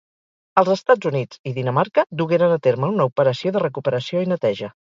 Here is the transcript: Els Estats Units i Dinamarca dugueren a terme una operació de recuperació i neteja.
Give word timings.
Els 0.61 0.71
Estats 0.75 1.09
Units 1.09 1.41
i 1.51 1.53
Dinamarca 1.59 2.05
dugueren 2.23 2.55
a 2.55 2.59
terme 2.71 2.91
una 2.97 3.09
operació 3.13 3.55
de 3.57 3.65
recuperació 3.69 4.27
i 4.29 4.35
neteja. 4.37 4.75